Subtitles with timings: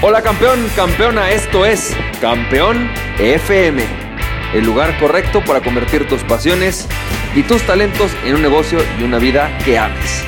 [0.00, 3.82] Hola campeón, campeona, esto es Campeón FM,
[4.54, 6.86] el lugar correcto para convertir tus pasiones
[7.34, 10.24] y tus talentos en un negocio y una vida que ames.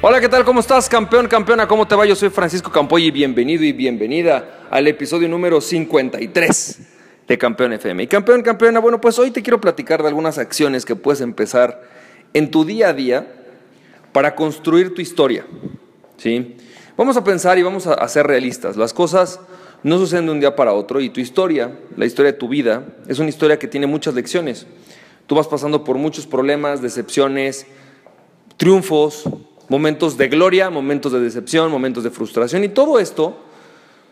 [0.00, 0.44] Hola, ¿qué tal?
[0.44, 1.66] ¿Cómo estás, campeón, campeona?
[1.66, 2.06] ¿Cómo te va?
[2.06, 6.78] Yo soy Francisco Campoy y bienvenido y bienvenida al episodio número 53
[7.26, 8.04] de Campeón FM.
[8.04, 12.05] Y campeón, campeona, bueno, pues hoy te quiero platicar de algunas acciones que puedes empezar
[12.32, 13.26] en tu día a día
[14.12, 15.46] para construir tu historia.
[16.16, 16.56] ¿sí?
[16.96, 18.76] Vamos a pensar y vamos a ser realistas.
[18.76, 19.40] Las cosas
[19.82, 22.84] no suceden de un día para otro y tu historia, la historia de tu vida,
[23.06, 24.66] es una historia que tiene muchas lecciones.
[25.26, 27.66] Tú vas pasando por muchos problemas, decepciones,
[28.56, 29.24] triunfos,
[29.68, 33.38] momentos de gloria, momentos de decepción, momentos de frustración y todo esto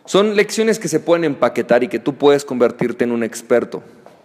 [0.04, 3.82] son lecciones que se pueden empaquetar y que tú puedes convertirte en un experto.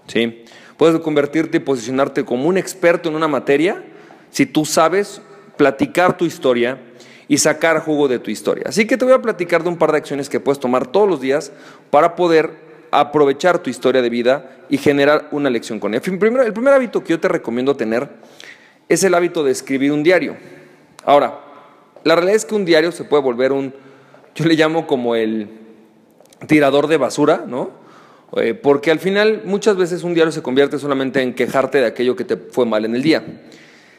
[0.07, 0.43] ¿sí?
[0.77, 3.83] Puedes convertirte y posicionarte como un experto en una materia
[4.29, 5.21] si tú sabes
[5.57, 6.79] platicar tu historia
[7.27, 8.65] y sacar jugo de tu historia.
[8.67, 11.07] Así que te voy a platicar de un par de acciones que puedes tomar todos
[11.07, 11.51] los días
[11.91, 12.51] para poder
[12.91, 16.01] aprovechar tu historia de vida y generar una lección con ella.
[16.05, 18.09] El primer, hábito que yo te recomiendo tener
[18.87, 20.37] es el hábito de escribir un diario.
[21.05, 21.39] Ahora,
[22.03, 23.73] la realidad es que un diario se puede volver un,
[24.35, 25.49] yo le llamo como el
[26.47, 27.71] tirador de basura, ¿no?
[28.37, 32.15] Eh, porque al final muchas veces un diario se convierte solamente en quejarte de aquello
[32.15, 33.23] que te fue mal en el día.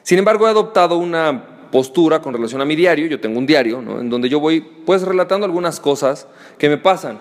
[0.03, 3.81] Sin embargo, he adoptado una postura con relación a mi diario, yo tengo un diario,
[3.81, 4.01] ¿no?
[4.01, 6.27] en donde yo voy pues relatando algunas cosas
[6.59, 7.19] que me pasan.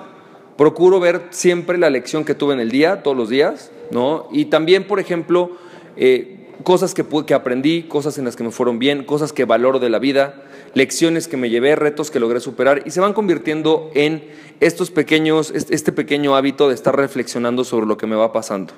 [0.57, 4.27] Procuro ver siempre la lección que tuve en el día, todos los días, ¿no?
[4.31, 5.51] Y también, por ejemplo,
[5.95, 9.79] eh, cosas que, que aprendí, cosas en las que me fueron bien, cosas que valoro
[9.79, 10.43] de la vida,
[10.73, 14.27] lecciones que me llevé, retos que logré superar y se van convirtiendo en
[14.59, 18.73] estos pequeños, este pequeño hábito de estar reflexionando sobre lo que me va pasando.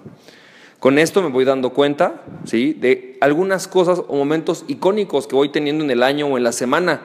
[0.82, 2.74] Con esto me voy dando cuenta ¿sí?
[2.74, 6.52] de algunas cosas o momentos icónicos que voy teniendo en el año o en la
[6.52, 7.03] semana.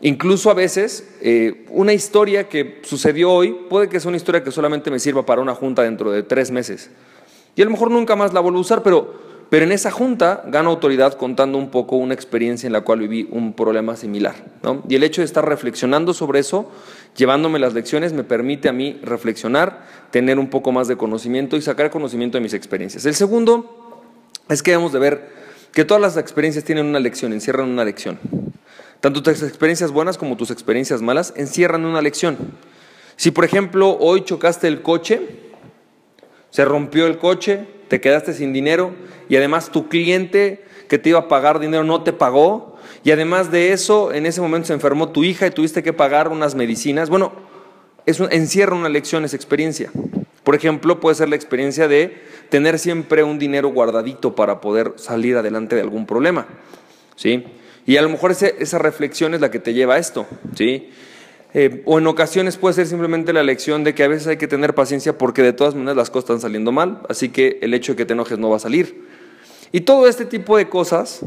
[0.00, 4.50] Incluso a veces eh, una historia que sucedió hoy puede que sea una historia que
[4.50, 6.90] solamente me sirva para una junta dentro de tres meses.
[7.54, 10.42] Y a lo mejor nunca más la vuelvo a usar, pero pero en esa junta
[10.46, 14.34] gano autoridad contando un poco una experiencia en la cual viví un problema similar.
[14.88, 16.70] Y el hecho de estar reflexionando sobre eso,
[17.16, 21.62] llevándome las lecciones, me permite a mí reflexionar, tener un poco más de conocimiento y
[21.62, 23.06] sacar conocimiento de mis experiencias.
[23.06, 24.02] El segundo
[24.48, 25.30] es que debemos de ver
[25.72, 28.18] que todas las experiencias tienen una lección, encierran una lección.
[29.00, 32.36] Tanto tus experiencias buenas como tus experiencias malas encierran una lección.
[33.16, 35.20] Si por ejemplo hoy chocaste el coche,
[36.50, 38.94] se rompió el coche, te quedaste sin dinero
[39.28, 43.50] y además tu cliente que te iba a pagar dinero no te pagó y además
[43.50, 47.10] de eso en ese momento se enfermó tu hija y tuviste que pagar unas medicinas.
[47.10, 47.32] Bueno,
[48.04, 49.90] eso encierra una lección esa experiencia.
[50.44, 55.36] Por ejemplo, puede ser la experiencia de tener siempre un dinero guardadito para poder salir
[55.36, 56.46] adelante de algún problema.
[57.16, 57.44] ¿Sí?
[57.84, 60.26] Y a lo mejor esa reflexión es la que te lleva a esto.
[60.54, 60.90] ¿Sí?
[61.58, 64.46] Eh, o en ocasiones puede ser simplemente la lección de que a veces hay que
[64.46, 67.92] tener paciencia porque de todas maneras las cosas están saliendo mal, así que el hecho
[67.92, 69.06] de que te enojes no va a salir.
[69.72, 71.20] Y todo este tipo de cosas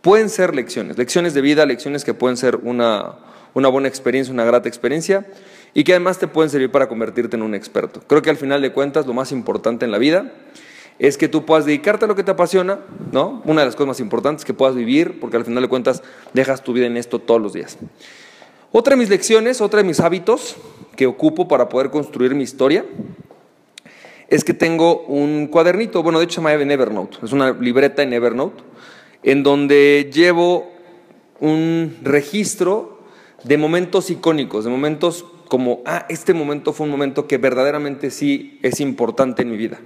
[0.00, 3.16] pueden ser lecciones, lecciones de vida, lecciones que pueden ser una,
[3.52, 5.26] una buena experiencia, una grata experiencia
[5.74, 8.00] y que además te pueden servir para convertirte en un experto.
[8.06, 10.32] Creo que al final de cuentas lo más importante en la vida
[10.98, 12.78] es que tú puedas dedicarte a lo que te apasiona,
[13.12, 13.42] ¿no?
[13.44, 16.64] Una de las cosas más importantes que puedas vivir, porque al final de cuentas dejas
[16.64, 17.76] tu vida en esto todos los días.
[18.72, 20.56] Otra de mis lecciones, otra de mis hábitos
[20.96, 22.84] que ocupo para poder construir mi historia
[24.28, 28.12] es que tengo un cuadernito, bueno, de hecho se llama Evernote, es una libreta en
[28.12, 28.64] Evernote,
[29.22, 30.72] en donde llevo
[31.38, 33.02] un registro
[33.44, 38.58] de momentos icónicos, de momentos como, ah, este momento fue un momento que verdaderamente sí
[38.62, 39.78] es importante en mi vida.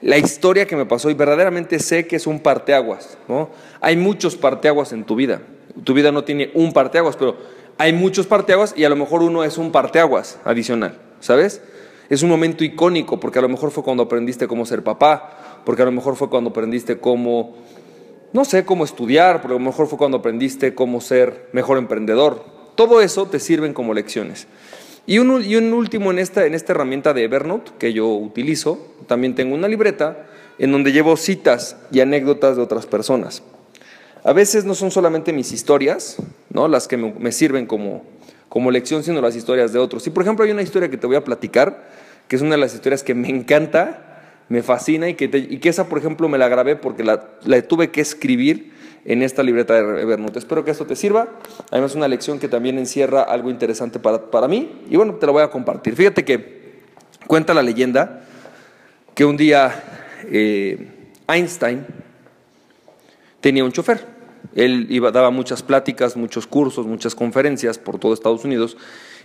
[0.00, 3.50] La historia que me pasó y verdaderamente sé que es un parteaguas, ¿no?
[3.82, 5.42] Hay muchos parteaguas en tu vida.
[5.82, 7.36] Tu vida no tiene un parteaguas, pero
[7.78, 11.60] hay muchos parteaguas y a lo mejor uno es un parteaguas adicional, ¿sabes?
[12.08, 15.82] Es un momento icónico porque a lo mejor fue cuando aprendiste cómo ser papá, porque
[15.82, 17.54] a lo mejor fue cuando aprendiste cómo,
[18.32, 22.44] no sé, cómo estudiar, porque a lo mejor fue cuando aprendiste cómo ser mejor emprendedor.
[22.74, 24.46] Todo eso te sirven como lecciones.
[25.06, 29.54] Y un, último en esta, en esta herramienta de Evernote que yo utilizo, también tengo
[29.54, 30.26] una libreta
[30.58, 33.42] en donde llevo citas y anécdotas de otras personas.
[34.24, 36.16] A veces no son solamente mis historias,
[36.48, 36.66] ¿no?
[36.66, 38.04] las que me, sirven como,
[38.48, 40.06] como lección, sino las historias de otros.
[40.06, 41.84] Y por ejemplo hay una historia que te voy a platicar,
[42.26, 45.68] que es una de las historias que me encanta, me fascina y que, y que
[45.68, 48.72] esa, por ejemplo, me la grabé porque la, la, tuve que escribir
[49.04, 50.38] en esta libreta de Evernote.
[50.38, 51.28] Espero que esto te sirva.
[51.70, 55.26] Además, es una lección que también encierra algo interesante para, para mí y bueno, te
[55.26, 55.96] la voy a compartir.
[55.96, 56.80] Fíjate que
[57.26, 58.24] cuenta la leyenda
[59.14, 59.84] que un día
[60.30, 60.88] eh,
[61.28, 61.84] Einstein
[63.40, 64.13] tenía un chofer.
[64.54, 68.76] Él iba, daba muchas pláticas, muchos cursos, muchas conferencias por todo Estados Unidos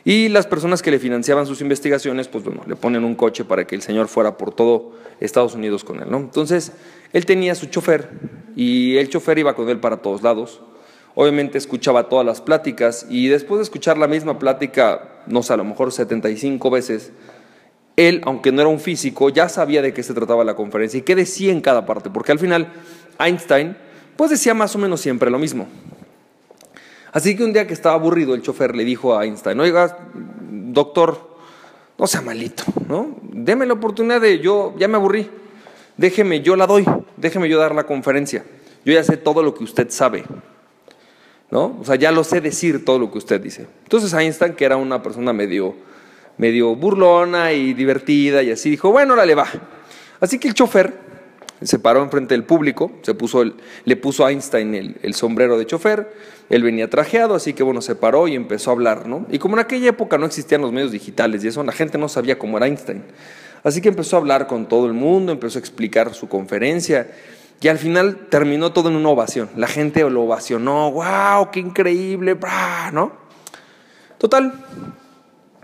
[0.06, 3.66] y las personas que le financiaban sus investigaciones, pues bueno, le ponen un coche para
[3.68, 6.18] que el señor fuera por todo Estados Unidos con él, ¿no?
[6.18, 6.72] Entonces,
[7.12, 8.10] él tenía su chofer
[8.56, 10.62] y el chofer iba con él para todos lados.
[11.16, 15.58] Obviamente escuchaba todas las pláticas y después de escuchar la misma plática, no sé, a
[15.58, 17.12] lo mejor 75 veces,
[17.98, 21.02] él, aunque no era un físico, ya sabía de qué se trataba la conferencia y
[21.02, 22.72] qué decía en cada parte, porque al final
[23.20, 23.76] Einstein,
[24.20, 25.66] pues decía más o menos siempre lo mismo.
[27.14, 29.98] Así que un día que estaba aburrido, el chofer le dijo a Einstein, oiga,
[30.52, 31.38] doctor,
[31.98, 33.16] no sea malito, ¿no?
[33.32, 35.30] Deme la oportunidad de, yo ya me aburrí,
[35.96, 36.86] déjeme, yo la doy,
[37.16, 38.44] déjeme yo dar la conferencia.
[38.84, 40.26] Yo ya sé todo lo que usted sabe,
[41.50, 41.78] ¿no?
[41.80, 43.68] O sea, ya lo sé decir todo lo que usted dice.
[43.84, 45.76] Entonces Einstein, que era una persona medio,
[46.38, 49.48] medio burlona y divertida y así, dijo, bueno, le va.
[50.20, 51.08] Así que el chofer
[51.62, 56.12] se paró enfrente del público, se puso le puso a Einstein el, sombrero de chofer,
[56.50, 59.26] él venía trajeado, así que bueno, se paró y empezó a hablar, ¿no?
[59.30, 62.08] Y como en aquella época no existían los medios digitales y eso, la gente no
[62.08, 63.04] sabía cómo era Einstein.
[63.64, 67.12] Así que empezó a hablar con todo el mundo, empezó a explicar su conferencia
[67.62, 69.50] y al final terminó todo en una ovación.
[69.58, 72.38] La gente lo ovacionó, wow, qué increíble,
[72.94, 73.12] ¿no?
[74.18, 74.54] Total,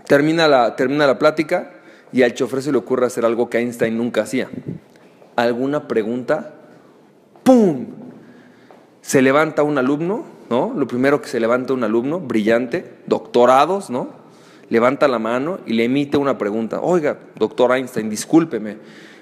[0.06, 1.72] termina la, termina la plática
[2.12, 4.50] y al chofer se le ocurre hacer algo que Einstein nunca hacía
[5.36, 6.54] alguna pregunta,
[7.42, 7.86] ¡pum!
[9.02, 10.72] Se levanta un alumno, ¿no?
[10.74, 14.08] Lo primero que se levanta un alumno, brillante, doctorados, ¿no?
[14.68, 16.80] Levanta la mano y le emite una pregunta.
[16.80, 18.78] Oiga, doctor Einstein, discúlpeme,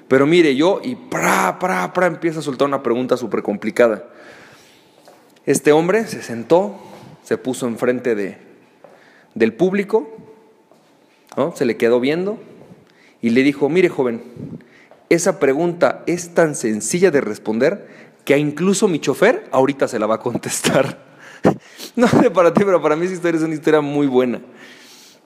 [0.08, 4.04] pero mire yo, y pra, pra, pra, empieza a soltar una pregunta súper complicada.
[5.44, 6.76] Este hombre se sentó,
[7.22, 8.38] se puso enfrente de,
[9.34, 10.08] del público,
[11.36, 11.54] ¿no?
[11.54, 12.38] se le quedó viendo
[13.20, 14.22] y le dijo, mire joven,
[15.14, 17.86] esa pregunta es tan sencilla de responder
[18.24, 20.98] que incluso mi chofer ahorita se la va a contestar.
[21.96, 24.40] no sé para ti, pero para mí esa historia es una historia muy buena.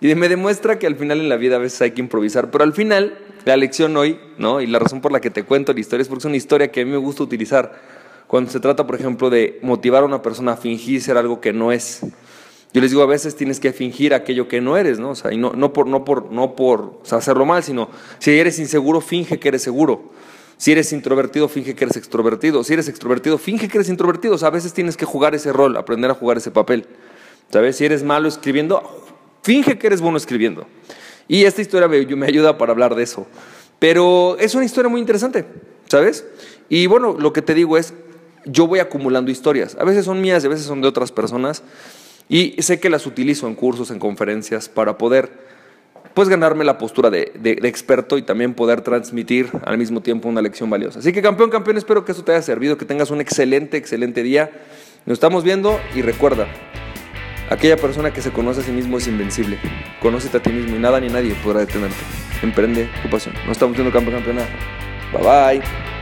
[0.00, 2.64] Y me demuestra que al final en la vida a veces hay que improvisar, pero
[2.64, 4.60] al final la lección hoy, ¿no?
[4.60, 6.70] Y la razón por la que te cuento la historia es porque es una historia
[6.70, 7.80] que a mí me gusta utilizar
[8.28, 11.52] cuando se trata, por ejemplo, de motivar a una persona a fingir ser algo que
[11.52, 12.02] no es.
[12.72, 15.10] Yo les digo, a veces tienes que fingir aquello que no eres, ¿no?
[15.10, 17.88] O sea, y no, no por, no por, no por hacerlo mal, sino
[18.18, 20.10] si eres inseguro, finge que eres seguro.
[20.58, 22.64] Si eres introvertido, finge que eres extrovertido.
[22.64, 24.34] Si eres extrovertido, finge que eres introvertido.
[24.34, 26.86] O sea, a veces tienes que jugar ese rol, aprender a jugar ese papel.
[27.50, 27.76] ¿Sabes?
[27.76, 28.82] Si eres malo escribiendo,
[29.42, 30.66] finge que eres bueno escribiendo.
[31.28, 33.26] Y esta historia me, me ayuda para hablar de eso.
[33.78, 35.46] Pero es una historia muy interesante,
[35.88, 36.26] ¿sabes?
[36.68, 37.94] Y bueno, lo que te digo es,
[38.44, 39.76] yo voy acumulando historias.
[39.78, 41.62] A veces son mías y a veces son de otras personas.
[42.28, 45.30] Y sé que las utilizo en cursos, en conferencias, para poder
[46.14, 47.30] pues ganarme la postura de,
[47.62, 50.98] experto y también poder transmitir al mismo tiempo una lección valiosa.
[50.98, 54.22] Así que campeón, campeón, espero que eso te haya servido, que tengas un excelente, excelente
[54.22, 54.50] día.
[55.06, 56.48] Nos estamos viendo y recuerda,
[57.50, 59.58] aquella persona que se conoce a sí mismo es invencible.
[60.02, 61.96] Conócete a ti mismo y nada ni nadie podrá detenerte.
[62.42, 63.34] Emprende tu pasión.
[63.46, 64.44] Nos estamos viendo campeón, campeona.
[65.12, 65.97] Bye bye.